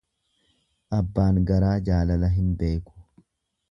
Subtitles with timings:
[1.01, 3.01] Abbaan garaa jaalala hin beeku.